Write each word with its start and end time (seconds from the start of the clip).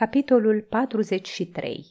Capitolul 0.00 0.66
43 0.68 1.86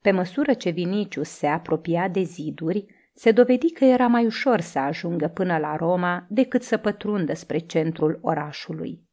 Pe 0.00 0.10
măsură 0.10 0.54
ce 0.54 0.70
Vinicius 0.70 1.28
se 1.28 1.46
apropia 1.46 2.08
de 2.08 2.22
ziduri, 2.22 2.86
se 3.12 3.32
dovedi 3.32 3.72
că 3.72 3.84
era 3.84 4.06
mai 4.06 4.24
ușor 4.24 4.60
să 4.60 4.78
ajungă 4.78 5.28
până 5.28 5.58
la 5.58 5.76
Roma 5.76 6.26
decât 6.28 6.62
să 6.62 6.76
pătrundă 6.76 7.34
spre 7.34 7.58
centrul 7.58 8.18
orașului. 8.22 9.08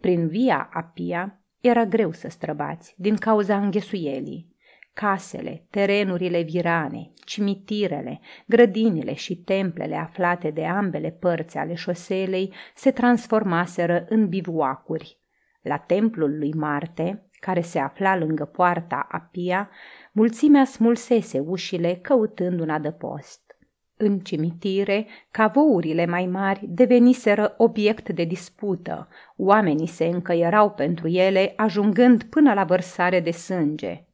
Prin 0.00 0.28
via 0.28 0.68
Apia 0.72 1.40
era 1.60 1.84
greu 1.84 2.12
să 2.12 2.28
străbați 2.28 2.94
din 2.96 3.16
cauza 3.16 3.56
înghesuielii. 3.56 4.56
Casele, 4.92 5.66
terenurile 5.70 6.42
virane, 6.42 7.12
cimitirele, 7.24 8.20
grădinile 8.46 9.14
și 9.14 9.36
templele 9.36 9.96
aflate 9.96 10.50
de 10.50 10.66
ambele 10.66 11.10
părți 11.10 11.56
ale 11.56 11.74
șoselei 11.74 12.54
se 12.74 12.90
transformaseră 12.90 14.06
în 14.08 14.28
bivuacuri. 14.28 15.18
La 15.62 15.76
templul 15.76 16.38
lui 16.38 16.52
Marte, 16.52 17.29
care 17.40 17.60
se 17.60 17.78
afla 17.78 18.16
lângă 18.16 18.44
poarta 18.44 19.06
Apia, 19.10 19.70
mulțimea 20.12 20.64
smulsese 20.64 21.38
ușile 21.38 21.94
căutând 21.94 22.60
un 22.60 22.70
adăpost. 22.70 23.50
În 23.96 24.18
cimitire, 24.18 25.06
cavourile 25.30 26.06
mai 26.06 26.26
mari 26.26 26.66
deveniseră 26.68 27.54
obiect 27.56 28.08
de 28.08 28.24
dispută, 28.24 29.08
oamenii 29.36 29.86
se 29.86 30.04
încăierau 30.04 30.70
pentru 30.70 31.08
ele, 31.08 31.52
ajungând 31.56 32.22
până 32.22 32.54
la 32.54 32.64
vărsare 32.64 33.20
de 33.20 33.30
sânge. 33.30 34.04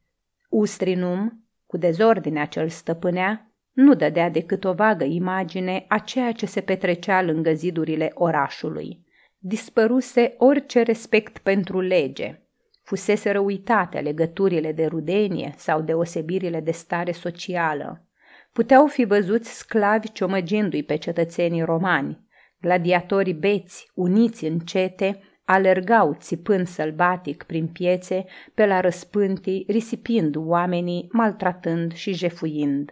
Ustrinum, 0.48 1.44
cu 1.66 1.76
dezordinea 1.76 2.44
ce 2.44 2.60
îl 2.60 2.68
stăpânea, 2.68 3.50
nu 3.72 3.94
dădea 3.94 4.30
decât 4.30 4.64
o 4.64 4.72
vagă 4.72 5.04
imagine 5.04 5.84
a 5.88 5.98
ceea 5.98 6.32
ce 6.32 6.46
se 6.46 6.60
petrecea 6.60 7.22
lângă 7.22 7.52
zidurile 7.52 8.10
orașului. 8.14 9.04
Dispăruse 9.38 10.34
orice 10.38 10.82
respect 10.82 11.38
pentru 11.38 11.80
lege. 11.80 12.45
Fuseseră 12.86 13.38
uitate 13.38 13.98
legăturile 13.98 14.72
de 14.72 14.86
rudenie 14.86 15.54
sau 15.56 15.80
deosebirile 15.80 16.60
de 16.60 16.70
stare 16.70 17.12
socială. 17.12 18.06
Puteau 18.52 18.86
fi 18.86 19.04
văzuți 19.04 19.58
sclavi 19.58 20.12
ciomăgindu-i 20.12 20.82
pe 20.82 20.96
cetățenii 20.96 21.62
romani. 21.62 22.20
Gladiatorii 22.60 23.34
beți, 23.34 23.90
uniți 23.94 24.44
în 24.44 24.58
cete, 24.58 25.20
alergau 25.44 26.16
țipând 26.18 26.66
sălbatic 26.66 27.42
prin 27.42 27.66
piețe, 27.66 28.24
pe 28.54 28.66
la 28.66 28.80
răspântii, 28.80 29.64
risipind 29.68 30.34
oamenii, 30.36 31.08
maltratând 31.12 31.94
și 31.94 32.14
jefuind. 32.14 32.90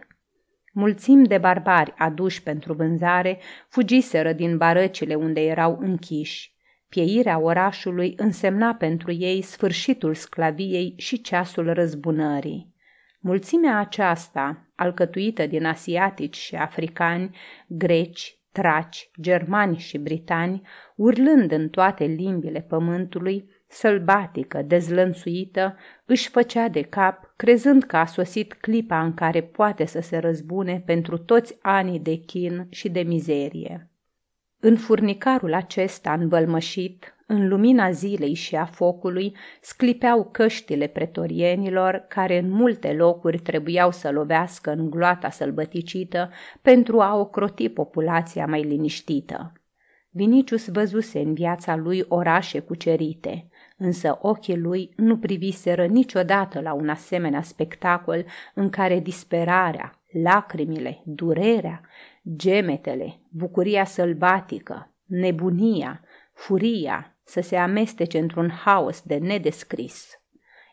Mulțimi 0.73 1.27
de 1.27 1.37
barbari 1.37 1.93
aduși 1.97 2.43
pentru 2.43 2.73
vânzare 2.73 3.39
fugiseră 3.69 4.33
din 4.33 4.57
barăcile 4.57 5.15
unde 5.15 5.41
erau 5.41 5.77
închiși. 5.81 6.54
Pieirea 6.89 7.39
orașului 7.39 8.13
însemna 8.17 8.73
pentru 8.73 9.11
ei 9.11 9.41
sfârșitul 9.41 10.13
sclaviei 10.13 10.93
și 10.97 11.21
ceasul 11.21 11.73
răzbunării. 11.73 12.73
Mulțimea 13.19 13.79
aceasta, 13.79 14.71
alcătuită 14.75 15.45
din 15.45 15.65
asiatici 15.65 16.35
și 16.35 16.55
africani, 16.55 17.37
greci, 17.67 18.39
traci, 18.51 19.09
germani 19.21 19.77
și 19.77 19.97
britani, 19.97 20.61
urlând 20.95 21.51
în 21.51 21.69
toate 21.69 22.03
limbile 22.03 22.61
pământului, 22.61 23.49
sălbatică, 23.67 24.61
dezlănțuită, 24.61 25.77
își 26.05 26.29
făcea 26.29 26.67
de 26.67 26.81
cap, 26.81 27.33
crezând 27.35 27.83
că 27.83 27.97
a 27.97 28.05
sosit 28.05 28.53
clipa 28.53 29.03
în 29.03 29.13
care 29.13 29.41
poate 29.43 29.85
să 29.85 29.99
se 29.99 30.17
răzbune 30.17 30.83
pentru 30.85 31.17
toți 31.17 31.57
anii 31.61 31.99
de 31.99 32.15
chin 32.15 32.67
și 32.69 32.89
de 32.89 33.01
mizerie. 33.01 33.89
În 34.67 34.77
furnicarul 34.77 35.53
acesta 35.53 36.13
învălmășit, 36.13 37.15
în 37.27 37.47
lumina 37.47 37.91
zilei 37.91 38.33
și 38.33 38.55
a 38.55 38.65
focului, 38.65 39.35
sclipeau 39.61 40.29
căștile 40.31 40.87
pretorienilor, 40.87 42.05
care 42.07 42.37
în 42.37 42.49
multe 42.49 42.93
locuri 42.93 43.39
trebuiau 43.39 43.91
să 43.91 44.11
lovească 44.11 44.71
în 44.71 44.89
gloata 44.89 45.29
sălbăticită 45.29 46.29
pentru 46.61 46.99
a 46.99 47.15
ocroti 47.15 47.69
populația 47.69 48.45
mai 48.45 48.61
liniștită. 48.61 49.53
Vinicius 50.09 50.67
văzuse 50.67 51.19
în 51.19 51.33
viața 51.33 51.75
lui 51.75 52.05
orașe 52.07 52.59
cucerite, 52.59 53.49
însă 53.77 54.17
ochii 54.21 54.57
lui 54.57 54.93
nu 54.95 55.17
priviseră 55.17 55.85
niciodată 55.85 56.61
la 56.61 56.73
un 56.73 56.89
asemenea 56.89 57.41
spectacol 57.41 58.25
în 58.53 58.69
care 58.69 58.99
disperarea, 58.99 60.01
lacrimile, 60.23 61.01
durerea, 61.03 61.81
gemetele, 62.35 63.19
bucuria 63.29 63.83
sălbatică, 63.83 64.93
nebunia, 65.05 66.01
furia 66.33 67.17
să 67.23 67.41
se 67.41 67.55
amestece 67.55 68.19
într-un 68.19 68.49
haos 68.49 69.01
de 69.01 69.15
nedescris. 69.15 70.19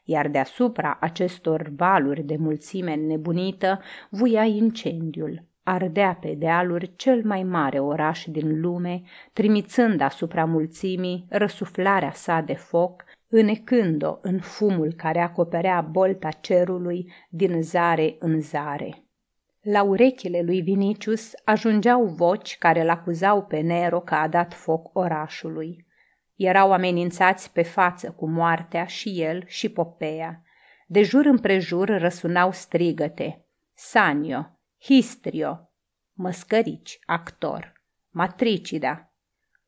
Iar 0.04 0.28
deasupra 0.28 0.96
acestor 1.00 1.72
valuri 1.76 2.22
de 2.22 2.36
mulțime 2.36 2.94
nebunită 2.94 3.80
vuia 4.10 4.44
incendiul, 4.44 5.44
ardea 5.62 6.18
pe 6.20 6.34
dealuri 6.34 6.96
cel 6.96 7.24
mai 7.24 7.42
mare 7.42 7.78
oraș 7.78 8.24
din 8.24 8.60
lume, 8.60 9.02
trimițând 9.32 10.00
asupra 10.00 10.44
mulțimii 10.44 11.26
răsuflarea 11.28 12.12
sa 12.12 12.40
de 12.40 12.54
foc, 12.54 13.04
înecând-o 13.28 14.18
în 14.22 14.38
fumul 14.38 14.92
care 14.92 15.20
acoperea 15.20 15.80
bolta 15.80 16.28
cerului 16.28 17.12
din 17.28 17.62
zare 17.62 18.16
în 18.18 18.40
zare. 18.40 19.04
La 19.62 19.82
urechile 19.82 20.40
lui 20.40 20.60
Vinicius 20.60 21.32
ajungeau 21.44 22.04
voci 22.04 22.58
care 22.58 22.80
îl 22.80 22.90
acuzau 22.90 23.44
pe 23.44 23.60
Nero 23.60 24.00
că 24.00 24.14
a 24.14 24.28
dat 24.28 24.54
foc 24.54 24.96
orașului. 24.96 25.86
Erau 26.36 26.72
amenințați 26.72 27.52
pe 27.52 27.62
față 27.62 28.10
cu 28.10 28.28
moartea 28.28 28.84
și 28.84 29.22
el 29.22 29.44
și 29.46 29.68
Popeia. 29.68 30.42
De 30.86 31.02
jur 31.02 31.24
împrejur 31.24 31.88
răsunau 31.88 32.52
strigăte. 32.52 33.44
Sanio, 33.74 34.58
Histrio, 34.80 35.70
măscărici, 36.12 36.98
actor, 37.04 37.72
matricida. 38.10 39.12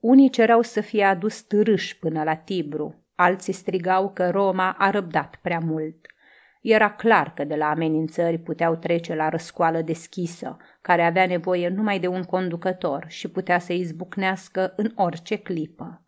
Unii 0.00 0.30
cereau 0.30 0.62
să 0.62 0.80
fie 0.80 1.04
adus 1.04 1.42
târâș 1.42 1.94
până 1.94 2.22
la 2.22 2.36
Tibru, 2.36 3.04
alții 3.14 3.52
strigau 3.52 4.12
că 4.12 4.30
Roma 4.30 4.72
a 4.78 4.90
răbdat 4.90 5.38
prea 5.42 5.58
mult. 5.58 6.13
Era 6.64 6.90
clar 6.90 7.32
că 7.34 7.44
de 7.44 7.54
la 7.54 7.70
amenințări 7.70 8.38
puteau 8.38 8.76
trece 8.76 9.14
la 9.14 9.28
răscoală 9.28 9.82
deschisă, 9.82 10.56
care 10.80 11.02
avea 11.02 11.26
nevoie 11.26 11.68
numai 11.68 11.98
de 11.98 12.06
un 12.06 12.22
conducător 12.22 13.04
și 13.08 13.30
putea 13.30 13.58
să 13.58 13.72
izbucnească 13.72 14.72
în 14.76 14.92
orice 14.96 15.36
clipă. 15.36 16.06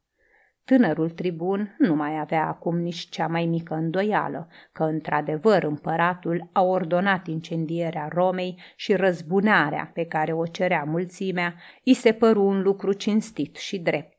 Tânărul 0.64 1.10
tribun 1.10 1.76
nu 1.78 1.94
mai 1.94 2.18
avea 2.18 2.46
acum 2.46 2.78
nici 2.78 3.08
cea 3.08 3.26
mai 3.26 3.46
mică 3.46 3.74
îndoială 3.74 4.48
că, 4.72 4.82
într-adevăr, 4.82 5.62
împăratul 5.62 6.48
a 6.52 6.62
ordonat 6.62 7.26
incendierea 7.26 8.08
Romei 8.08 8.60
și 8.76 8.94
răzbunarea 8.94 9.90
pe 9.94 10.04
care 10.04 10.32
o 10.32 10.46
cerea 10.46 10.84
mulțimea, 10.84 11.54
îi 11.84 11.94
se 11.94 12.12
păru 12.12 12.44
un 12.44 12.62
lucru 12.62 12.92
cinstit 12.92 13.56
și 13.56 13.78
drept. 13.78 14.15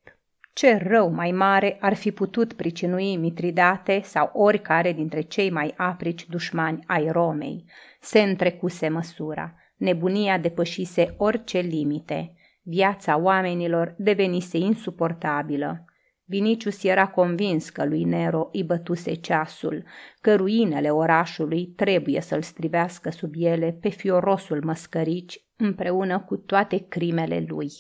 Ce 0.58 0.78
rău 0.78 1.10
mai 1.10 1.32
mare 1.32 1.78
ar 1.80 1.94
fi 1.94 2.12
putut 2.12 2.54
pricinui 2.54 3.16
Mitridate 3.16 4.02
sau 4.04 4.30
oricare 4.34 4.94
dintre 4.94 5.22
cei 5.22 5.50
mai 5.50 5.74
aprici 5.76 6.26
dușmani 6.26 6.84
ai 6.88 7.12
Romei. 7.12 7.66
Se 8.02 8.20
întrecuse 8.20 8.90
măsura. 8.90 9.56
Nebunia 9.76 10.38
depășise 10.38 11.14
orice 11.18 11.60
limite. 11.60 12.34
Viața 12.62 13.18
oamenilor 13.18 13.96
devenise 13.98 14.58
insuportabilă. 14.58 15.86
Vinicius 16.26 16.84
era 16.84 17.08
convins 17.08 17.70
că 17.70 17.86
lui 17.86 18.04
Nero 18.04 18.50
îi 18.52 18.64
bătuse 18.64 19.14
ceasul, 19.14 19.84
că 20.22 20.36
ruinele 20.36 20.90
orașului 20.90 21.66
trebuie 21.66 22.22
să-l 22.22 22.42
strivească 22.42 23.10
sub 23.10 23.34
ele 23.36 23.78
pe 23.82 23.90
fiorosul 23.90 24.64
măscărici 24.64 25.46
împreună 25.58 26.20
cu 26.20 26.38
toate 26.38 26.86
crimele 26.88 27.46
lui. 27.48 27.72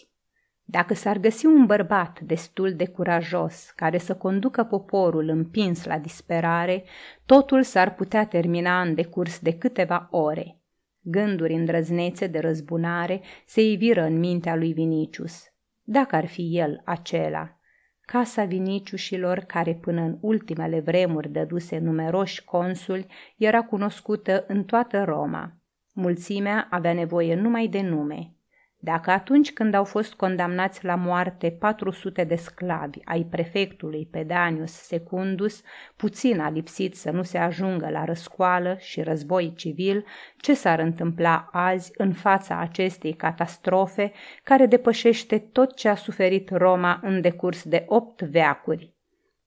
Dacă 0.69 0.93
s-ar 0.93 1.17
găsi 1.17 1.45
un 1.45 1.65
bărbat 1.65 2.19
destul 2.19 2.73
de 2.73 2.87
curajos 2.87 3.71
care 3.75 3.97
să 3.97 4.15
conducă 4.15 4.63
poporul 4.63 5.29
împins 5.29 5.85
la 5.85 5.97
disperare, 5.97 6.83
totul 7.25 7.63
s-ar 7.63 7.93
putea 7.93 8.25
termina 8.25 8.81
în 8.81 8.93
decurs 8.93 9.39
de 9.39 9.57
câteva 9.57 10.07
ore. 10.11 10.59
Gânduri 11.01 11.53
îndrăznețe 11.53 12.27
de 12.27 12.39
răzbunare 12.39 13.21
se 13.45 13.61
iviră 13.61 14.03
în 14.03 14.19
mintea 14.19 14.55
lui 14.55 14.73
Vinicius. 14.73 15.43
Dacă 15.83 16.15
ar 16.15 16.25
fi 16.25 16.57
el 16.57 16.81
acela, 16.85 17.57
casa 18.01 18.43
Viniciușilor, 18.43 19.39
care 19.39 19.73
până 19.73 20.01
în 20.01 20.17
ultimele 20.21 20.79
vremuri 20.79 21.29
dăduse 21.29 21.77
numeroși 21.77 22.43
consuli, 22.43 23.07
era 23.37 23.61
cunoscută 23.63 24.45
în 24.47 24.63
toată 24.63 25.03
Roma. 25.03 25.57
Mulțimea 25.93 26.67
avea 26.69 26.93
nevoie 26.93 27.35
numai 27.35 27.67
de 27.67 27.81
nume, 27.81 28.36
dacă 28.79 29.11
atunci 29.11 29.53
când 29.53 29.73
au 29.73 29.83
fost 29.83 30.13
condamnați 30.13 30.85
la 30.85 30.95
moarte 30.95 31.51
400 31.51 32.23
de 32.23 32.35
sclavi 32.35 32.99
ai 33.05 33.23
prefectului 33.23 34.07
Pedanius 34.11 34.71
Secundus, 34.71 35.61
puțin 35.95 36.39
a 36.39 36.49
lipsit 36.49 36.95
să 36.95 37.11
nu 37.11 37.23
se 37.23 37.37
ajungă 37.37 37.89
la 37.89 38.05
răscoală 38.05 38.75
și 38.79 39.01
război 39.01 39.53
civil, 39.55 40.05
ce 40.37 40.53
s-ar 40.53 40.79
întâmpla 40.79 41.49
azi 41.51 41.91
în 41.97 42.13
fața 42.13 42.59
acestei 42.59 43.13
catastrofe 43.13 44.11
care 44.43 44.65
depășește 44.65 45.37
tot 45.37 45.75
ce 45.75 45.89
a 45.89 45.95
suferit 45.95 46.49
Roma 46.49 46.99
în 47.03 47.21
decurs 47.21 47.63
de 47.63 47.83
opt 47.87 48.21
veacuri? 48.21 48.93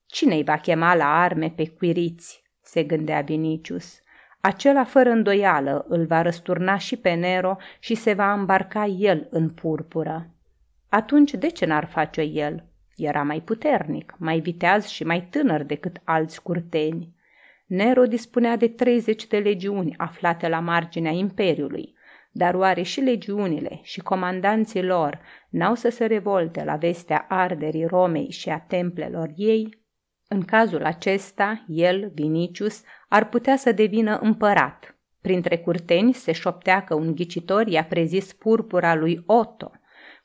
Cine-i 0.05 0.43
va 0.43 0.57
chema 0.57 0.95
la 0.95 1.21
arme 1.21 1.53
pe 1.55 1.67
quiriți? 1.67 2.43
se 2.61 2.83
gândea 2.83 3.21
Vinicius. 3.21 4.00
Acela 4.41 4.83
fără 4.83 5.09
îndoială 5.09 5.85
îl 5.87 6.05
va 6.05 6.21
răsturna 6.21 6.77
și 6.77 6.97
pe 6.97 7.13
Nero 7.13 7.57
și 7.79 7.95
se 7.95 8.13
va 8.13 8.33
îmbarca 8.33 8.85
el 8.85 9.27
în 9.29 9.49
purpură. 9.49 10.29
Atunci 10.89 11.33
de 11.33 11.47
ce 11.47 11.65
n-ar 11.65 11.85
face 11.85 12.21
el? 12.21 12.65
Era 12.95 13.23
mai 13.23 13.39
puternic, 13.41 14.15
mai 14.17 14.39
viteaz 14.39 14.87
și 14.87 15.03
mai 15.03 15.27
tânăr 15.29 15.63
decât 15.63 16.01
alți 16.03 16.41
curteni. 16.41 17.15
Nero 17.65 18.03
dispunea 18.03 18.55
de 18.55 18.67
30 18.67 19.27
de 19.27 19.37
legiuni 19.37 19.95
aflate 19.97 20.47
la 20.47 20.59
marginea 20.59 21.11
Imperiului, 21.11 21.93
dar 22.31 22.53
oare 22.53 22.81
și 22.81 22.99
legiunile 22.99 23.79
și 23.83 23.99
comandanții 23.99 24.83
lor 24.83 25.19
n-au 25.49 25.75
să 25.75 25.89
se 25.89 26.05
revolte 26.05 26.63
la 26.63 26.75
vestea 26.75 27.25
arderii 27.29 27.85
Romei 27.85 28.31
și 28.31 28.49
a 28.49 28.59
templelor 28.59 29.31
ei? 29.35 29.80
În 30.33 30.41
cazul 30.41 30.85
acesta, 30.85 31.65
el, 31.67 32.11
Vinicius, 32.13 32.83
ar 33.09 33.29
putea 33.29 33.57
să 33.57 33.71
devină 33.71 34.17
împărat. 34.17 34.95
Printre 35.21 35.57
curteni 35.57 36.13
se 36.13 36.31
șoptea 36.31 36.83
că 36.83 36.95
un 36.95 37.15
ghicitor 37.15 37.67
i-a 37.67 37.83
prezis 37.83 38.33
purpura 38.33 38.95
lui 38.95 39.23
Otto. 39.25 39.71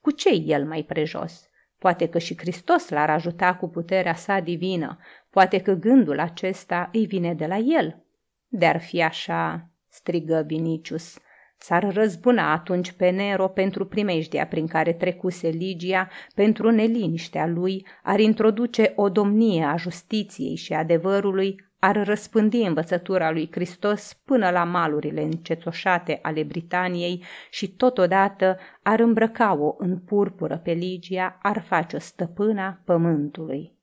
Cu 0.00 0.10
ce 0.10 0.28
el 0.28 0.66
mai 0.66 0.82
prejos? 0.82 1.48
Poate 1.78 2.08
că 2.08 2.18
și 2.18 2.36
Hristos 2.38 2.88
l-ar 2.88 3.10
ajuta 3.10 3.54
cu 3.54 3.68
puterea 3.68 4.14
sa 4.14 4.40
divină, 4.40 4.98
poate 5.30 5.60
că 5.60 5.72
gândul 5.72 6.20
acesta 6.20 6.88
îi 6.92 7.06
vine 7.06 7.34
de 7.34 7.46
la 7.46 7.56
el. 7.56 8.04
De-ar 8.48 8.80
fi 8.80 9.02
așa, 9.02 9.70
strigă 9.88 10.44
Vinicius, 10.46 11.18
S-ar 11.58 11.92
răzbuna 11.92 12.52
atunci 12.52 12.92
pe 12.92 13.10
Nero 13.10 13.48
pentru 13.48 13.86
primejdia 13.86 14.46
prin 14.46 14.66
care 14.66 14.92
trecuse 14.92 15.48
Ligia, 15.48 16.08
pentru 16.34 16.70
neliniștea 16.70 17.46
lui, 17.46 17.86
ar 18.02 18.20
introduce 18.20 18.92
o 18.96 19.08
domnie 19.08 19.64
a 19.64 19.76
justiției 19.76 20.56
și 20.56 20.72
adevărului, 20.72 21.64
ar 21.78 22.04
răspândi 22.04 22.60
învățătura 22.60 23.30
lui 23.30 23.48
Hristos 23.52 24.12
până 24.24 24.50
la 24.50 24.64
malurile 24.64 25.22
încețoșate 25.22 26.18
ale 26.22 26.42
Britaniei 26.42 27.24
și 27.50 27.68
totodată 27.68 28.58
ar 28.82 29.00
îmbrăca-o 29.00 29.74
în 29.78 29.98
purpură 29.98 30.60
pe 30.64 30.72
Ligia, 30.72 31.38
ar 31.42 31.62
face-o 31.62 31.98
stăpâna 31.98 32.80
pământului. 32.84 33.75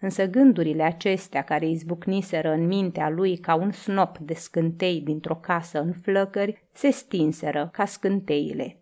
Însă 0.00 0.26
gândurile 0.26 0.82
acestea 0.82 1.42
care 1.42 1.68
izbucniseră 1.68 2.52
în 2.52 2.66
mintea 2.66 3.08
lui 3.08 3.36
ca 3.36 3.54
un 3.54 3.72
snop 3.72 4.18
de 4.18 4.34
scântei 4.34 5.00
dintr-o 5.00 5.36
casă 5.36 5.80
în 5.80 5.92
flăcări, 5.92 6.68
se 6.72 6.90
stinseră 6.90 7.68
ca 7.72 7.84
scânteile. 7.84 8.80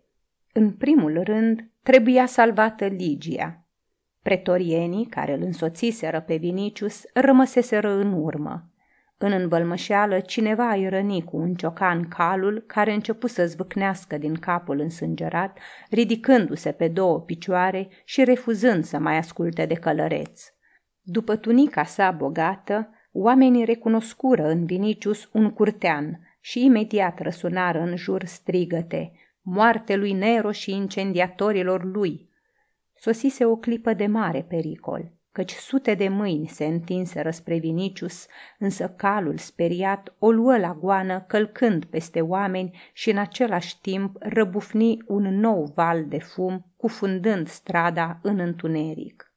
În 0.53 0.71
primul 0.71 1.23
rând, 1.23 1.69
trebuia 1.83 2.25
salvată 2.25 2.85
Ligia. 2.85 3.65
Pretorienii, 4.21 5.05
care 5.05 5.33
îl 5.33 5.41
însoțiseră 5.41 6.21
pe 6.21 6.35
Vinicius, 6.35 7.03
rămăseseră 7.13 7.91
în 7.91 8.13
urmă. 8.13 8.69
În 9.17 9.31
învălmășeală, 9.31 10.19
cineva 10.19 10.73
îi 10.73 10.89
răni 10.89 11.23
cu 11.23 11.37
un 11.37 11.53
ciocan 11.53 12.07
calul 12.07 12.63
care 12.67 12.93
începu 12.93 13.27
să 13.27 13.45
zvâcnească 13.45 14.17
din 14.17 14.33
capul 14.33 14.79
însângerat, 14.79 15.57
ridicându-se 15.89 16.71
pe 16.71 16.87
două 16.87 17.21
picioare 17.21 17.89
și 18.05 18.23
refuzând 18.23 18.83
să 18.83 18.97
mai 18.99 19.17
asculte 19.17 19.65
de 19.65 19.73
călăreț. 19.73 20.54
După 21.07 21.35
tunica 21.35 21.83
sa 21.83 22.11
bogată, 22.11 22.89
oamenii 23.11 23.65
recunoscură 23.65 24.47
în 24.47 24.65
Vinicius 24.65 25.29
un 25.31 25.51
curtean 25.51 26.19
și 26.39 26.65
imediat 26.65 27.19
răsunară 27.19 27.79
în 27.79 27.95
jur 27.95 28.23
strigăte, 28.23 29.11
moarte 29.41 29.95
lui 29.95 30.11
Nero 30.11 30.51
și 30.51 30.71
incendiatorilor 30.71 31.83
lui. 31.83 32.29
Sosise 32.95 33.45
o 33.45 33.55
clipă 33.55 33.93
de 33.93 34.07
mare 34.07 34.41
pericol, 34.41 35.11
căci 35.31 35.51
sute 35.51 35.93
de 35.93 36.07
mâini 36.07 36.47
se 36.47 36.65
întinseră 36.65 37.29
spre 37.29 37.57
Vinicius, 37.57 38.27
însă 38.59 38.89
calul 38.89 39.37
speriat 39.37 40.15
o 40.19 40.31
luă 40.31 40.57
la 40.57 40.73
goană, 40.73 41.21
călcând 41.27 41.85
peste 41.85 42.21
oameni 42.21 42.77
și 42.93 43.09
în 43.09 43.17
același 43.17 43.81
timp 43.81 44.15
răbufni 44.19 44.97
un 45.07 45.39
nou 45.39 45.71
val 45.75 46.05
de 46.05 46.19
fum, 46.19 46.65
cufundând 46.77 47.47
strada 47.47 48.19
în 48.21 48.39
întuneric. 48.39 49.34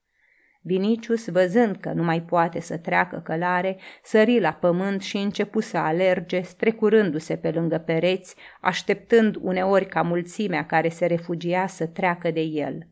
Vinicius, 0.69 1.29
văzând 1.29 1.77
că 1.77 1.93
nu 1.93 2.03
mai 2.03 2.23
poate 2.23 2.61
să 2.61 2.77
treacă 2.77 3.21
călare, 3.25 3.79
sări 4.03 4.41
la 4.41 4.53
pământ 4.53 5.03
și 5.03 5.17
începu 5.17 5.61
să 5.61 5.77
alerge, 5.77 6.41
strecurându-se 6.41 7.37
pe 7.37 7.51
lângă 7.51 7.79
pereți, 7.79 8.37
așteptând 8.61 9.37
uneori 9.41 9.87
ca 9.87 10.03
mulțimea 10.03 10.67
care 10.67 10.89
se 10.89 11.07
refugia 11.07 11.67
să 11.67 11.87
treacă 11.87 12.31
de 12.31 12.41
el. 12.41 12.87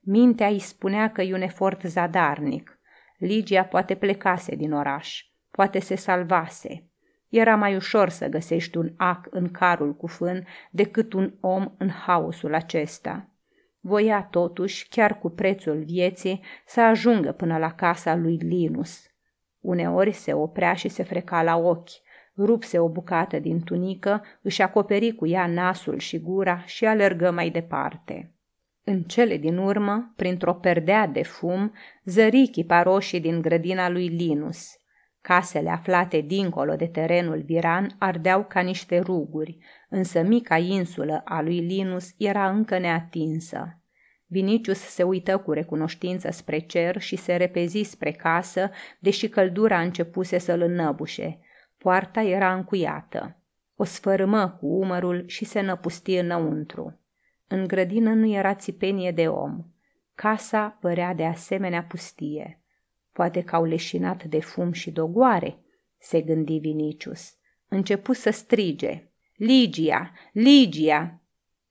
Mintea 0.00 0.46
îi 0.46 0.58
spunea 0.58 1.10
că 1.10 1.22
e 1.22 1.34
un 1.34 1.40
efort 1.40 1.82
zadarnic. 1.82 2.80
Ligia 3.18 3.62
poate 3.62 3.94
plecase 3.94 4.54
din 4.54 4.72
oraș, 4.72 5.24
poate 5.50 5.78
se 5.78 5.94
salvase. 5.94 6.88
Era 7.28 7.56
mai 7.56 7.76
ușor 7.76 8.08
să 8.08 8.26
găsești 8.26 8.76
un 8.76 8.92
ac 8.96 9.26
în 9.30 9.50
carul 9.50 9.94
cu 9.94 10.06
fân 10.06 10.46
decât 10.70 11.12
un 11.12 11.34
om 11.40 11.74
în 11.78 11.88
haosul 11.90 12.54
acesta. 12.54 13.32
Voia 13.88 14.22
totuși, 14.30 14.88
chiar 14.88 15.18
cu 15.18 15.28
prețul 15.28 15.82
vieții, 15.82 16.40
să 16.66 16.80
ajungă 16.80 17.32
până 17.32 17.58
la 17.58 17.72
casa 17.72 18.14
lui 18.14 18.36
Linus. 18.36 19.06
Uneori 19.60 20.12
se 20.12 20.32
oprea 20.32 20.74
și 20.74 20.88
se 20.88 21.02
freca 21.02 21.42
la 21.42 21.56
ochi, 21.56 21.90
rupse 22.36 22.78
o 22.78 22.88
bucată 22.88 23.38
din 23.38 23.60
tunică, 23.60 24.24
își 24.42 24.62
acoperi 24.62 25.14
cu 25.14 25.26
ea 25.26 25.46
nasul 25.46 25.98
și 25.98 26.18
gura 26.18 26.62
și 26.64 26.86
alergă 26.86 27.30
mai 27.30 27.50
departe. 27.50 28.34
În 28.84 29.02
cele 29.02 29.36
din 29.36 29.56
urmă, 29.56 30.12
printr-o 30.16 30.54
perdea 30.54 31.06
de 31.06 31.22
fum, 31.22 31.72
zări 32.04 32.48
chiparoșii 32.48 33.20
din 33.20 33.40
grădina 33.40 33.88
lui 33.88 34.06
Linus. 34.06 34.66
Casele 35.20 35.70
aflate 35.70 36.20
dincolo 36.20 36.74
de 36.74 36.86
terenul 36.86 37.42
viran 37.42 37.94
ardeau 37.98 38.44
ca 38.44 38.60
niște 38.60 38.98
ruguri, 38.98 39.58
însă 39.88 40.22
mica 40.22 40.56
insulă 40.56 41.22
a 41.24 41.40
lui 41.40 41.60
Linus 41.60 42.14
era 42.16 42.50
încă 42.50 42.78
neatinsă. 42.78 43.82
Vinicius 44.26 44.78
se 44.78 45.02
uită 45.02 45.38
cu 45.38 45.52
recunoștință 45.52 46.30
spre 46.30 46.58
cer 46.58 47.00
și 47.00 47.16
se 47.16 47.36
repezi 47.36 47.82
spre 47.82 48.10
casă, 48.10 48.70
deși 48.98 49.28
căldura 49.28 49.80
începuse 49.80 50.38
să-l 50.38 50.60
înnăbușe. 50.60 51.40
Poarta 51.78 52.20
era 52.20 52.54
încuiată. 52.54 53.42
O 53.76 53.84
sfărâmă 53.84 54.56
cu 54.60 54.66
umărul 54.66 55.24
și 55.26 55.44
se 55.44 55.60
năpusti 55.60 56.14
înăuntru. 56.14 57.00
În 57.46 57.66
grădină 57.66 58.12
nu 58.12 58.26
era 58.26 58.54
țipenie 58.54 59.10
de 59.10 59.28
om. 59.28 59.64
Casa 60.14 60.78
părea 60.80 61.14
de 61.14 61.24
asemenea 61.24 61.82
pustie. 61.82 62.62
Poate 63.12 63.42
că 63.42 63.56
au 63.56 63.64
leșinat 63.64 64.24
de 64.24 64.40
fum 64.40 64.72
și 64.72 64.90
dogoare, 64.90 65.58
se 65.98 66.20
gândi 66.20 66.58
Vinicius. 66.58 67.36
Începu 67.68 68.12
să 68.12 68.30
strige. 68.30 69.07
Ligia! 69.38 70.12
Ligia! 70.32 71.20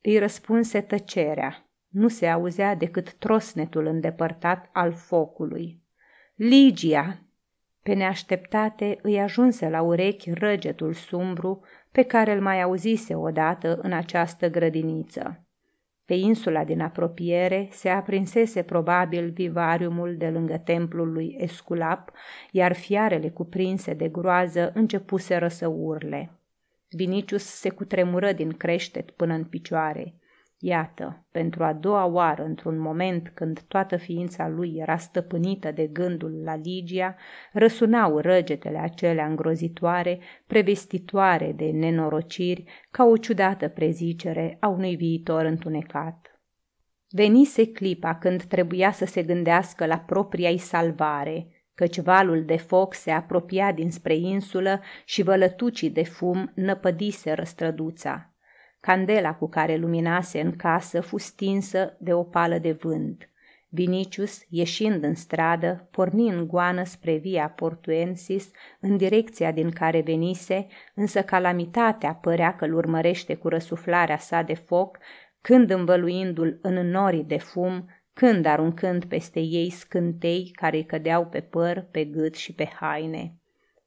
Îi 0.01 0.17
răspunse 0.17 0.81
tăcerea. 0.81 1.69
Nu 1.87 2.07
se 2.07 2.27
auzea 2.27 2.75
decât 2.75 3.13
trosnetul 3.13 3.85
îndepărtat 3.85 4.69
al 4.73 4.91
focului. 4.91 5.81
Ligia! 6.35 7.21
Pe 7.83 7.93
neașteptate 7.93 8.99
îi 9.01 9.19
ajunse 9.19 9.69
la 9.69 9.81
urechi 9.81 10.31
răgetul 10.33 10.93
sumbru 10.93 11.61
pe 11.91 12.03
care 12.03 12.31
îl 12.31 12.41
mai 12.41 12.61
auzise 12.61 13.15
odată 13.15 13.79
în 13.81 13.93
această 13.93 14.49
grădiniță. 14.49 15.45
Pe 16.05 16.13
insula 16.13 16.63
din 16.63 16.81
apropiere 16.81 17.67
se 17.71 17.89
aprinsese 17.89 18.63
probabil 18.63 19.29
vivariumul 19.29 20.15
de 20.17 20.29
lângă 20.29 20.57
templul 20.57 21.11
lui 21.11 21.35
Esculap, 21.39 22.11
iar 22.51 22.73
fiarele 22.73 23.29
cuprinse 23.29 23.93
de 23.93 24.07
groază 24.07 24.71
începuseră 24.73 25.47
să 25.47 25.67
urle. 25.67 26.36
Vinicius 26.89 27.43
se 27.43 27.69
cutremură 27.69 28.31
din 28.31 28.49
creștet 28.49 29.11
până 29.11 29.33
în 29.33 29.43
picioare. 29.43 30.15
Iată, 30.59 31.25
pentru 31.31 31.63
a 31.63 31.73
doua 31.73 32.05
oară, 32.05 32.43
într-un 32.43 32.79
moment 32.79 33.31
când 33.33 33.59
toată 33.59 33.97
ființa 33.97 34.47
lui 34.47 34.73
era 34.75 34.97
stăpânită 34.97 35.71
de 35.71 35.87
gândul 35.87 36.41
la 36.43 36.55
Ligia, 36.55 37.15
răsunau 37.51 38.17
răgetele 38.17 38.77
acelea 38.77 39.25
îngrozitoare, 39.25 40.19
prevestitoare 40.47 41.53
de 41.55 41.65
nenorociri, 41.65 42.63
ca 42.91 43.03
o 43.03 43.17
ciudată 43.17 43.67
prezicere 43.67 44.57
a 44.59 44.67
unui 44.67 44.95
viitor 44.95 45.45
întunecat. 45.45 46.41
Venise 47.09 47.67
clipa 47.71 48.15
când 48.15 48.43
trebuia 48.43 48.91
să 48.91 49.05
se 49.05 49.23
gândească 49.23 49.85
la 49.85 49.99
propria-i 49.99 50.57
salvare, 50.57 51.47
căci 51.77 51.99
valul 51.99 52.45
de 52.45 52.57
foc 52.57 52.93
se 52.93 53.11
apropia 53.11 53.71
dinspre 53.71 54.15
insulă 54.15 54.81
și 55.05 55.21
vălătucii 55.21 55.89
de 55.89 56.03
fum 56.03 56.51
năpădise 56.55 57.33
răstrăduța. 57.33 58.33
Candela 58.79 59.33
cu 59.33 59.49
care 59.49 59.75
luminase 59.75 60.41
în 60.41 60.55
casă 60.55 61.01
fu 61.01 61.17
stinsă 61.17 61.97
de 61.99 62.13
o 62.13 62.23
pală 62.23 62.57
de 62.57 62.71
vânt. 62.71 63.29
Vinicius, 63.69 64.41
ieșind 64.49 65.03
în 65.03 65.15
stradă, 65.15 65.87
porni 65.91 66.29
în 66.29 66.47
goană 66.47 66.83
spre 66.83 67.15
via 67.15 67.49
Portuensis, 67.49 68.51
în 68.79 68.97
direcția 68.97 69.51
din 69.51 69.71
care 69.71 70.01
venise, 70.01 70.67
însă 70.93 71.21
calamitatea 71.21 72.13
părea 72.13 72.55
că-l 72.55 72.73
urmărește 72.73 73.35
cu 73.35 73.47
răsuflarea 73.47 74.17
sa 74.17 74.41
de 74.41 74.53
foc, 74.53 74.97
când 75.41 75.69
învăluindu-l 75.69 76.59
în 76.61 76.89
norii 76.89 77.23
de 77.23 77.37
fum, 77.37 77.89
când 78.17 78.45
aruncând 78.45 79.05
peste 79.05 79.39
ei 79.39 79.69
scântei 79.69 80.51
care 80.55 80.81
cădeau 80.81 81.25
pe 81.25 81.41
păr, 81.41 81.87
pe 81.91 82.03
gât 82.03 82.35
și 82.35 82.53
pe 82.53 82.65
haine. 82.79 83.33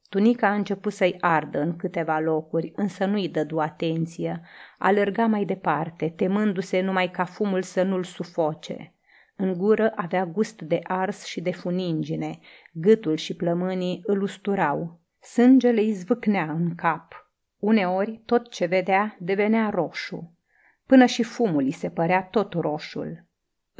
Tunica 0.09 0.47
a 0.47 0.53
început 0.53 0.93
să-i 0.93 1.17
ardă 1.19 1.59
în 1.59 1.75
câteva 1.75 2.19
locuri, 2.19 2.71
însă 2.75 3.05
nu-i 3.05 3.29
dădu 3.29 3.59
atenție. 3.59 4.41
Alerga 4.77 5.25
mai 5.25 5.45
departe, 5.45 6.09
temându-se 6.09 6.81
numai 6.81 7.11
ca 7.11 7.23
fumul 7.23 7.61
să 7.61 7.83
nu-l 7.83 8.03
sufoce. 8.03 8.93
În 9.35 9.53
gură 9.53 9.91
avea 9.95 10.25
gust 10.25 10.61
de 10.61 10.79
ars 10.83 11.25
și 11.25 11.41
de 11.41 11.51
funingine, 11.51 12.39
gâtul 12.73 13.15
și 13.15 13.35
plămânii 13.35 14.01
îl 14.03 14.21
usturau. 14.21 14.99
Sângele 15.19 15.81
îi 15.81 15.91
zvâcnea 15.91 16.51
în 16.51 16.75
cap. 16.75 17.31
Uneori 17.59 18.21
tot 18.25 18.49
ce 18.49 18.65
vedea 18.65 19.15
devenea 19.19 19.69
roșu. 19.69 20.37
Până 20.85 21.05
și 21.05 21.23
fumul 21.23 21.63
îi 21.63 21.71
se 21.71 21.89
părea 21.89 22.23
tot 22.23 22.53
roșul. 22.53 23.29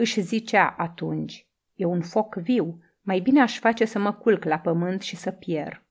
Își 0.01 0.22
zicea 0.22 0.75
atunci, 0.77 1.48
e 1.75 1.86
un 1.86 2.01
foc 2.01 2.36
viu, 2.36 2.79
mai 3.01 3.20
bine 3.20 3.41
aș 3.41 3.60
face 3.60 3.86
să 3.86 4.00
mă 4.00 4.13
culc 4.13 4.43
la 4.43 4.60
pământ 4.60 5.01
și 5.01 5.15
să 5.15 5.31
pierd. 5.31 5.84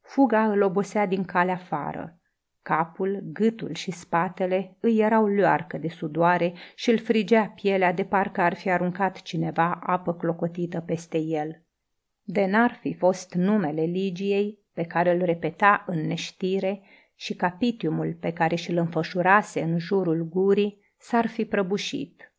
Fuga 0.00 0.44
îl 0.44 0.62
obosea 0.62 1.06
din 1.06 1.24
calea 1.24 1.54
afară. 1.54 2.20
Capul, 2.62 3.20
gâtul 3.32 3.74
și 3.74 3.90
spatele 3.90 4.76
îi 4.80 4.98
erau 4.98 5.26
luarcă 5.26 5.78
de 5.78 5.88
sudoare 5.88 6.52
și 6.74 6.90
îl 6.90 6.98
frigea 6.98 7.46
pielea 7.46 7.92
de 7.92 8.04
parcă 8.04 8.40
ar 8.40 8.54
fi 8.54 8.70
aruncat 8.70 9.22
cineva 9.22 9.80
apă 9.82 10.14
clocotită 10.14 10.80
peste 10.80 11.18
el. 11.18 11.62
De 12.22 12.46
n-ar 12.46 12.78
fi 12.80 12.94
fost 12.94 13.34
numele 13.34 13.82
Ligiei, 13.82 14.58
pe 14.72 14.82
care 14.82 15.10
îl 15.10 15.24
repeta 15.24 15.84
în 15.86 16.06
neștire, 16.06 16.82
și 17.14 17.34
capitiumul 17.34 18.16
pe 18.20 18.32
care 18.32 18.54
și-l 18.54 18.76
înfășurase 18.76 19.62
în 19.62 19.78
jurul 19.78 20.22
gurii, 20.22 20.78
s-ar 20.98 21.26
fi 21.26 21.44
prăbușit. 21.44 22.31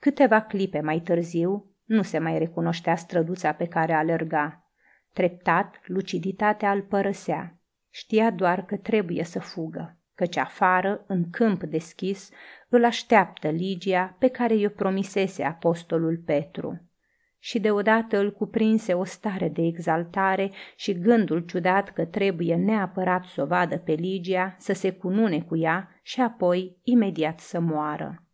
Câteva 0.00 0.40
clipe 0.40 0.80
mai 0.80 1.00
târziu, 1.00 1.74
nu 1.84 2.02
se 2.02 2.18
mai 2.18 2.38
recunoștea 2.38 2.96
străduța 2.96 3.52
pe 3.52 3.66
care 3.66 3.92
alerga. 3.92 4.70
Treptat, 5.12 5.80
luciditatea 5.86 6.70
îl 6.72 6.82
părăsea. 6.82 7.58
Știa 7.90 8.30
doar 8.30 8.64
că 8.64 8.76
trebuie 8.76 9.24
să 9.24 9.38
fugă, 9.38 9.98
căci 10.14 10.36
afară, 10.36 11.04
în 11.06 11.30
câmp 11.30 11.62
deschis, 11.62 12.30
îl 12.68 12.84
așteaptă 12.84 13.48
Ligia 13.48 14.16
pe 14.18 14.28
care 14.28 14.54
i-o 14.54 14.68
promisese 14.68 15.42
apostolul 15.42 16.22
Petru. 16.26 16.90
Și 17.38 17.60
deodată 17.60 18.18
îl 18.18 18.32
cuprinse 18.32 18.94
o 18.94 19.04
stare 19.04 19.48
de 19.48 19.62
exaltare 19.62 20.50
și 20.76 20.98
gândul 20.98 21.40
ciudat 21.40 21.90
că 21.90 22.04
trebuie 22.04 22.54
neapărat 22.54 23.24
să 23.24 23.42
o 23.42 23.46
vadă 23.46 23.78
pe 23.78 23.92
Ligia, 23.92 24.54
să 24.58 24.72
se 24.72 24.92
cunune 24.92 25.40
cu 25.42 25.56
ea 25.56 26.00
și 26.02 26.20
apoi 26.20 26.78
imediat 26.82 27.38
să 27.40 27.60
moară. 27.60 28.24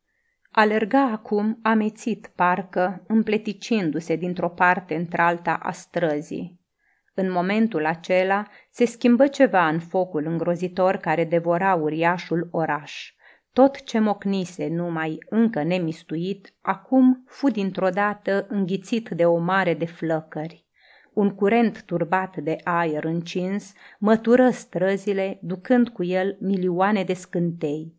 Alerga 0.59 1.03
acum 1.03 1.59
amețit 1.63 2.31
parcă, 2.35 3.05
împleticindu-se 3.07 4.17
dintr-o 4.17 4.49
parte 4.49 4.95
într-alta 4.95 5.59
a 5.63 5.71
străzii. 5.71 6.61
În 7.15 7.31
momentul 7.31 7.87
acela 7.87 8.47
se 8.71 8.85
schimbă 8.85 9.27
ceva 9.27 9.69
în 9.69 9.79
focul 9.79 10.27
îngrozitor 10.27 10.97
care 10.97 11.25
devora 11.25 11.75
uriașul 11.75 12.49
oraș. 12.51 13.13
Tot 13.53 13.83
ce 13.83 13.99
mocnise 13.99 14.69
numai 14.69 15.19
încă 15.29 15.63
nemistuit, 15.63 16.55
acum 16.61 17.25
fu 17.27 17.51
dintr-o 17.51 17.89
dată 17.89 18.47
înghițit 18.49 19.09
de 19.09 19.25
o 19.25 19.39
mare 19.39 19.75
de 19.75 19.87
flăcări. 19.87 20.67
Un 21.13 21.31
curent 21.31 21.83
turbat 21.83 22.37
de 22.37 22.57
aer 22.65 23.05
încins 23.05 23.73
mătură 23.99 24.51
străzile, 24.51 25.39
ducând 25.43 25.89
cu 25.89 26.05
el 26.05 26.37
milioane 26.41 27.03
de 27.05 27.15
scântei. 27.15 27.96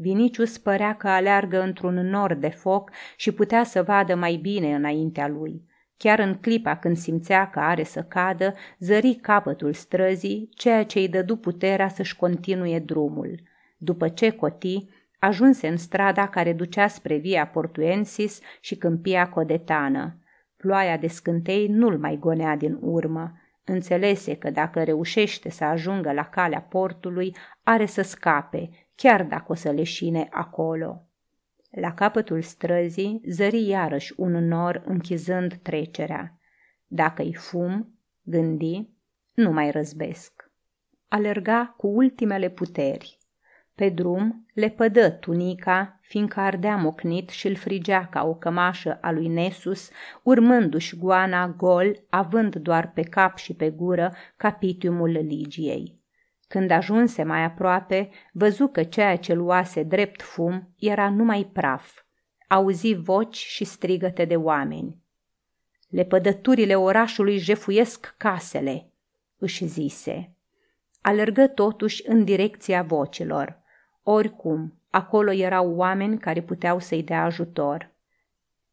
Vinicius 0.00 0.58
părea 0.58 0.96
că 0.96 1.08
aleargă 1.08 1.62
într-un 1.62 1.94
nor 1.94 2.34
de 2.34 2.48
foc 2.48 2.90
și 3.16 3.32
putea 3.32 3.64
să 3.64 3.82
vadă 3.82 4.14
mai 4.14 4.36
bine 4.36 4.74
înaintea 4.74 5.28
lui. 5.28 5.64
Chiar 5.96 6.18
în 6.18 6.34
clipa 6.34 6.76
când 6.76 6.96
simțea 6.96 7.50
că 7.50 7.58
are 7.58 7.82
să 7.82 8.02
cadă, 8.02 8.54
zări 8.78 9.14
capătul 9.14 9.72
străzii, 9.72 10.48
ceea 10.54 10.84
ce 10.84 10.98
îi 10.98 11.08
dădu 11.08 11.36
puterea 11.36 11.88
să-și 11.88 12.16
continue 12.16 12.78
drumul. 12.78 13.40
După 13.78 14.08
ce 14.08 14.30
coti, 14.30 14.88
ajunse 15.18 15.68
în 15.68 15.76
strada 15.76 16.28
care 16.28 16.52
ducea 16.52 16.86
spre 16.86 17.16
via 17.16 17.46
Portuensis 17.46 18.40
și 18.60 18.76
câmpia 18.76 19.28
Codetană. 19.28 20.18
Ploaia 20.56 20.96
de 20.96 21.06
scântei 21.06 21.66
nu-l 21.66 21.98
mai 21.98 22.16
gonea 22.20 22.56
din 22.56 22.78
urmă. 22.80 23.32
Înțelese 23.64 24.34
că 24.36 24.50
dacă 24.50 24.82
reușește 24.82 25.50
să 25.50 25.64
ajungă 25.64 26.12
la 26.12 26.24
calea 26.24 26.60
portului, 26.60 27.36
are 27.62 27.86
să 27.86 28.02
scape, 28.02 28.70
chiar 29.02 29.22
dacă 29.22 29.44
o 29.52 29.54
să 29.54 29.70
leșine 29.70 30.28
acolo. 30.30 31.02
La 31.70 31.94
capătul 31.94 32.42
străzii 32.42 33.20
zări 33.28 33.66
iarăși 33.66 34.12
un 34.16 34.46
nor 34.46 34.82
închizând 34.84 35.54
trecerea. 35.62 36.38
Dacă-i 36.86 37.34
fum, 37.34 37.94
gândi, 38.22 38.88
nu 39.34 39.50
mai 39.50 39.70
răzbesc. 39.70 40.50
Alerga 41.08 41.74
cu 41.76 41.86
ultimele 41.86 42.48
puteri. 42.48 43.18
Pe 43.74 43.88
drum 43.88 44.46
le 44.54 44.68
pădă 44.68 45.10
tunica, 45.10 45.98
fiindcă 46.02 46.40
ardea 46.40 46.76
mocnit 46.76 47.28
și 47.28 47.46
îl 47.46 47.54
frigea 47.54 48.06
ca 48.06 48.24
o 48.24 48.34
cămașă 48.34 48.98
a 49.00 49.10
lui 49.10 49.28
Nesus, 49.28 49.90
urmându-și 50.22 50.96
goana 50.96 51.48
gol, 51.48 52.02
având 52.08 52.56
doar 52.56 52.92
pe 52.92 53.02
cap 53.02 53.36
și 53.36 53.54
pe 53.54 53.70
gură 53.70 54.12
capitiumul 54.36 55.10
Ligiei. 55.10 55.99
Când 56.50 56.70
ajunse 56.70 57.22
mai 57.22 57.44
aproape, 57.44 58.10
văzu 58.32 58.66
că 58.66 58.82
ceea 58.82 59.16
ce 59.16 59.32
luase 59.34 59.82
drept 59.82 60.22
fum 60.22 60.68
era 60.78 61.10
numai 61.10 61.50
praf. 61.52 62.02
Auzi 62.48 62.94
voci 62.94 63.36
și 63.36 63.64
strigăte 63.64 64.24
de 64.24 64.36
oameni. 64.36 64.98
Lepădăturile 65.88 66.74
orașului 66.74 67.38
jefuiesc 67.38 68.14
casele, 68.16 68.90
își 69.38 69.66
zise. 69.66 70.34
Alergă 71.00 71.46
totuși 71.46 72.02
în 72.08 72.24
direcția 72.24 72.82
vocilor. 72.82 73.60
Oricum, 74.02 74.80
acolo 74.90 75.32
erau 75.32 75.74
oameni 75.74 76.18
care 76.18 76.42
puteau 76.42 76.78
să-i 76.78 77.02
dea 77.02 77.22
ajutor. 77.22 77.90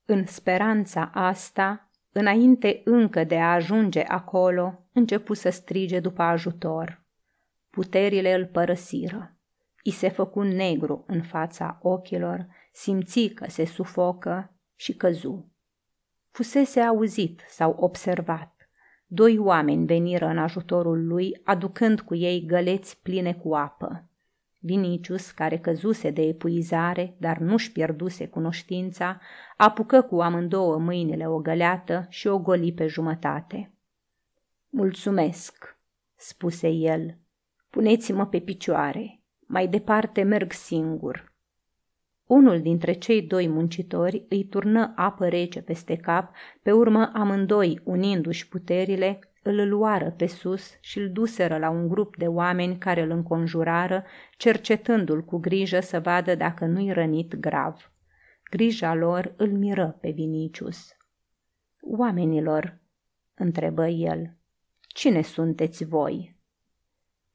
În 0.05 0.25
speranța 0.25 1.10
asta, 1.13 1.89
înainte 2.12 2.81
încă 2.84 3.24
de 3.24 3.38
a 3.38 3.53
ajunge 3.53 4.01
acolo, 4.01 4.79
începu 4.93 5.34
să 5.34 5.50
strige 5.50 6.00
după 6.00 6.22
ajutor. 6.22 7.05
Puterile 7.77 8.34
îl 8.34 8.46
părăsiră. 8.46 9.36
I 9.84 9.91
se 9.91 10.10
făcu 10.10 10.41
negru 10.41 11.03
în 11.07 11.22
fața 11.22 11.79
ochilor, 11.81 12.48
simți 12.72 13.27
că 13.27 13.46
se 13.50 13.65
sufocă 13.65 14.53
și 14.75 14.93
căzu. 14.96 15.51
Fusese 16.31 16.79
auzit 16.79 17.43
sau 17.48 17.75
observat. 17.79 18.69
Doi 19.05 19.38
oameni 19.38 19.86
veniră 19.86 20.25
în 20.25 20.38
ajutorul 20.38 21.07
lui, 21.07 21.41
aducând 21.43 22.01
cu 22.01 22.15
ei 22.15 22.46
găleți 22.46 23.01
pline 23.01 23.34
cu 23.34 23.55
apă. 23.55 24.10
Vinicius, 24.60 25.31
care 25.31 25.57
căzuse 25.57 26.10
de 26.10 26.22
epuizare, 26.22 27.15
dar 27.19 27.38
nu-și 27.38 27.72
pierduse 27.72 28.27
cunoștința, 28.27 29.19
apucă 29.57 30.01
cu 30.01 30.22
amândouă 30.22 30.77
mâinile 30.77 31.27
o 31.27 31.38
găleată 31.38 32.05
și 32.10 32.27
o 32.27 32.39
goli 32.39 32.74
pe 32.74 32.88
jumătate. 32.88 33.72
Mulțumesc, 34.69 35.77
spuse 36.15 36.67
el, 36.67 37.17
Puneți-mă 37.69 38.25
pe 38.25 38.39
picioare. 38.39 39.21
Mai 39.47 39.67
departe 39.67 40.24
merg 40.24 40.51
singur. 40.51 41.36
Unul 42.25 42.62
dintre 42.62 42.93
cei 42.93 43.21
doi 43.21 43.47
muncitori 43.47 44.25
îi 44.29 44.45
turnă 44.45 44.93
apă 44.95 45.27
rece 45.27 45.62
peste 45.62 45.95
cap, 45.95 46.36
pe 46.62 46.71
urmă 46.71 47.12
amândoi, 47.13 47.81
unindu-și 47.83 48.47
puterile, 48.47 49.19
îl 49.43 49.67
luară 49.69 50.12
pe 50.17 50.25
sus 50.25 50.77
și 50.81 51.00
îl 51.00 51.12
duseră 51.12 51.57
la 51.57 51.69
un 51.69 51.88
grup 51.88 52.17
de 52.17 52.27
oameni 52.27 52.77
care 52.77 53.01
îl 53.01 53.09
înconjurară, 53.09 54.03
cercetându-l 54.38 55.24
cu 55.24 55.38
grijă 55.38 55.79
să 55.79 56.00
vadă 56.00 56.36
dacă 56.36 56.65
nu-i 56.65 56.91
rănit 56.91 57.36
grav. 57.36 57.91
Grija 58.50 58.93
lor 58.93 59.33
îl 59.38 59.51
miră 59.51 59.97
pe 60.01 60.09
Vinicius. 60.09 60.95
Oamenilor, 61.81 62.81
întrebă 63.36 63.88
el, 63.88 64.38
cine 64.88 65.21
sunteți 65.21 65.86
voi? 65.86 66.37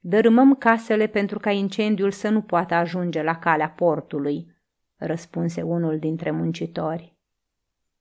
Dărâmăm 0.05 0.55
casele 0.55 1.07
pentru 1.07 1.39
ca 1.39 1.51
incendiul 1.51 2.11
să 2.11 2.29
nu 2.29 2.41
poată 2.41 2.73
ajunge 2.73 3.21
la 3.21 3.39
calea 3.39 3.69
portului, 3.69 4.55
răspunse 4.95 5.61
unul 5.61 5.99
dintre 5.99 6.31
muncitori. 6.31 7.15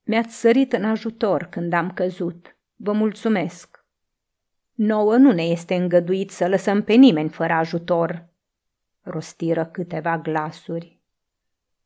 Mi-ați 0.02 0.40
sărit 0.40 0.72
în 0.72 0.84
ajutor 0.84 1.44
când 1.44 1.72
am 1.72 1.90
căzut. 1.90 2.56
Vă 2.76 2.92
mulțumesc. 2.92 3.84
Nouă 4.74 5.16
nu 5.16 5.32
ne 5.32 5.42
este 5.42 5.74
îngăduit 5.74 6.30
să 6.30 6.48
lăsăm 6.48 6.82
pe 6.82 6.92
nimeni 6.92 7.28
fără 7.28 7.52
ajutor, 7.52 8.28
rostiră 9.00 9.64
câteva 9.64 10.18
glasuri. 10.18 11.00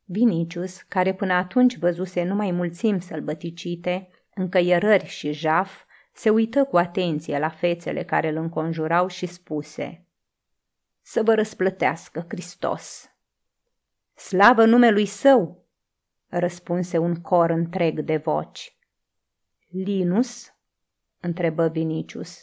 Vinicius, 0.05 0.81
care 0.81 1.13
până 1.13 1.33
atunci 1.33 1.77
văzuse 1.77 2.23
numai 2.23 2.51
mulțimi 2.51 3.01
sălbăticite, 3.01 4.09
încăierări 4.33 5.05
și 5.05 5.31
jaf, 5.31 5.83
se 6.13 6.29
uită 6.29 6.63
cu 6.63 6.77
atenție 6.77 7.39
la 7.39 7.49
fețele 7.49 8.03
care 8.03 8.29
îl 8.29 8.35
înconjurau 8.35 9.07
și 9.07 9.25
spuse– 9.25 10.01
să 11.09 11.23
vă 11.23 11.33
răsplătească 11.33 12.25
Hristos. 12.27 13.11
Slavă 14.13 14.65
numelui 14.65 15.05
său! 15.05 15.65
răspunse 16.27 16.97
un 16.97 17.21
cor 17.21 17.49
întreg 17.49 17.99
de 17.99 18.17
voci. 18.17 18.77
Linus? 19.67 20.55
întrebă 21.19 21.67
Vinicius. 21.67 22.39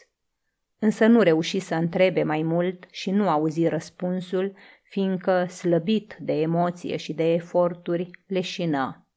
Însă 0.78 1.06
nu 1.06 1.20
reuși 1.20 1.58
să 1.58 1.74
întrebe 1.74 2.22
mai 2.22 2.42
mult 2.42 2.86
și 2.90 3.10
nu 3.10 3.28
auzi 3.28 3.66
răspunsul, 3.66 4.54
fiindcă, 4.82 5.44
slăbit 5.44 6.16
de 6.20 6.32
emoție 6.32 6.96
și 6.96 7.12
de 7.12 7.32
eforturi, 7.32 8.10
leșină. 8.26 9.08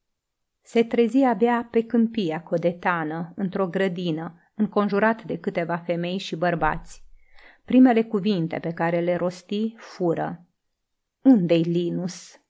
Se 0.62 0.84
trezi 0.84 1.22
abia 1.22 1.68
pe 1.70 1.84
câmpia 1.84 2.42
codetană, 2.42 3.32
într-o 3.36 3.68
grădină, 3.68 4.52
înconjurat 4.54 5.24
de 5.24 5.38
câteva 5.38 5.76
femei 5.76 6.18
și 6.18 6.36
bărbați. 6.36 7.07
Primele 7.68 8.02
cuvinte 8.02 8.58
pe 8.58 8.72
care 8.72 9.00
le 9.00 9.16
rosti 9.16 9.74
fură. 9.76 10.46
Unde-i 11.22 11.62
Linus? 11.62 12.40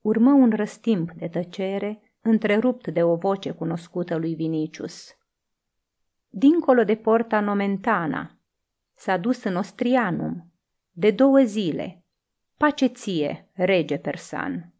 Urmă 0.00 0.30
un 0.30 0.50
răstimp 0.50 1.12
de 1.12 1.28
tăcere, 1.28 2.02
întrerupt 2.20 2.88
de 2.88 3.02
o 3.02 3.16
voce 3.16 3.50
cunoscută 3.50 4.16
lui 4.16 4.34
Vinicius. 4.34 5.16
Dincolo 6.28 6.84
de 6.84 6.94
porta 6.94 7.40
Nomentana, 7.40 8.38
s-a 8.94 9.16
dus 9.16 9.44
în 9.44 9.56
Ostrianum, 9.56 10.52
de 10.90 11.10
două 11.10 11.40
zile. 11.40 12.04
Pace 12.56 12.86
ție, 12.86 13.48
rege 13.52 13.96
persan. 13.96 14.72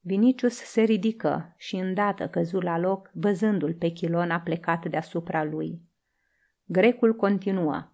Vinicius 0.00 0.54
se 0.54 0.82
ridică 0.82 1.54
și 1.56 1.76
îndată 1.76 2.28
căzu 2.28 2.58
la 2.60 2.78
loc, 2.78 3.10
văzându-l 3.12 3.74
pe 3.74 3.88
Chilona 3.88 4.40
plecat 4.40 4.88
deasupra 4.88 5.44
lui. 5.44 5.80
Grecul 6.64 7.16
continuă. 7.16 7.92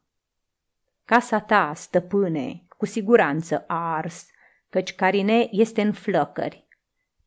Casa 1.04 1.40
ta, 1.40 1.72
stăpâne, 1.74 2.64
cu 2.76 2.86
siguranță 2.86 3.64
a 3.66 3.94
ars, 3.94 4.26
căci 4.70 4.94
Carine 4.94 5.48
este 5.50 5.82
în 5.82 5.92
flăcări. 5.92 6.68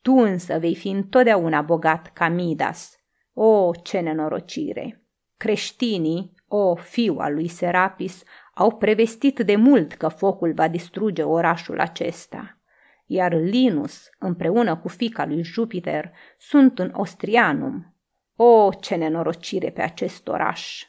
Tu 0.01 0.11
însă 0.13 0.59
vei 0.59 0.75
fi 0.75 0.89
întotdeauna 0.89 1.61
bogat 1.61 2.13
ca 2.13 2.27
Midas. 2.27 2.99
O, 3.33 3.71
ce 3.83 3.99
nenorocire! 3.99 5.01
Creștinii, 5.37 6.33
o, 6.47 6.75
fiu 6.75 7.15
al 7.17 7.33
lui 7.33 7.47
Serapis, 7.47 8.23
au 8.53 8.77
prevestit 8.77 9.39
de 9.39 9.55
mult 9.55 9.93
că 9.93 10.07
focul 10.07 10.53
va 10.53 10.67
distruge 10.67 11.23
orașul 11.23 11.79
acesta. 11.79 12.57
Iar 13.05 13.33
Linus, 13.33 14.09
împreună 14.19 14.77
cu 14.77 14.87
fica 14.87 15.25
lui 15.25 15.43
Jupiter, 15.43 16.11
sunt 16.37 16.79
în 16.79 16.91
Ostrianum. 16.95 17.95
O, 18.35 18.69
ce 18.79 18.95
nenorocire 18.95 19.69
pe 19.69 19.81
acest 19.81 20.27
oraș! 20.27 20.85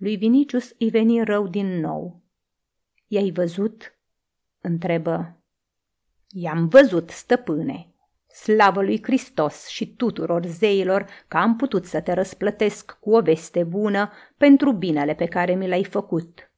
Lui 0.00 0.16
Vinicius 0.16 0.74
îi 0.78 0.90
veni 0.90 1.24
rău 1.24 1.48
din 1.48 1.80
nou. 1.80 2.22
I-ai 3.06 3.30
văzut?" 3.30 3.98
întrebă. 4.60 5.42
I-am 6.28 6.68
văzut, 6.68 7.10
stăpâne. 7.10 7.94
Slavă 8.26 8.82
lui 8.82 9.02
Hristos 9.02 9.66
și 9.66 9.94
tuturor 9.94 10.46
zeilor 10.46 11.06
că 11.28 11.36
am 11.36 11.56
putut 11.56 11.86
să 11.86 12.00
te 12.00 12.12
răsplătesc 12.12 12.96
cu 13.00 13.10
o 13.10 13.20
veste 13.20 13.64
bună 13.64 14.12
pentru 14.36 14.72
binele 14.72 15.14
pe 15.14 15.26
care 15.26 15.54
mi 15.54 15.68
l-ai 15.68 15.84
făcut. 15.84 16.52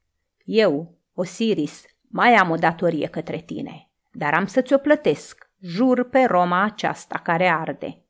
Eu, 0.45 0.99
Osiris, 1.15 1.85
mai 2.09 2.35
am 2.35 2.51
o 2.51 2.57
datorie 2.57 3.07
către 3.07 3.39
tine, 3.41 3.91
dar 4.13 4.35
am 4.35 4.47
să 4.47 4.61
ți-o 4.61 4.79
plătesc, 4.79 5.51
jur 5.61 6.09
pe 6.09 6.25
Roma 6.25 6.63
aceasta 6.63 7.19
care 7.19 7.49
arde. 7.49 8.05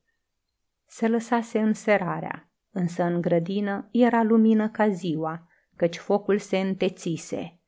Se 0.87 1.09
lăsase 1.09 1.59
înserarea, 1.59 2.52
însă 2.73 3.03
în 3.03 3.21
grădină 3.21 3.89
era 3.91 4.23
lumină 4.23 4.69
ca 4.69 4.89
ziua, 4.89 5.49
căci 5.77 5.97
focul 5.97 6.39
se 6.39 6.59
întețise. 6.59 7.59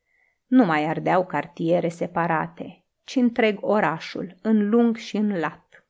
Nu 0.46 0.64
mai 0.64 0.84
ardeau 0.84 1.26
cartiere 1.26 1.88
separate, 1.88 2.84
ci 3.04 3.16
întreg 3.16 3.58
orașul, 3.60 4.36
în 4.42 4.68
lung 4.68 4.96
și 4.96 5.16
în 5.16 5.38
lat. 5.38 5.86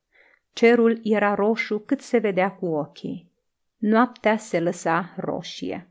Cerul 0.53 0.99
era 1.03 1.33
roșu 1.33 1.79
cât 1.79 2.01
se 2.01 2.17
vedea 2.17 2.51
cu 2.51 2.65
ochii. 2.65 3.31
Noaptea 3.77 4.37
se 4.37 4.59
lăsa 4.59 5.13
roșie. 5.17 5.89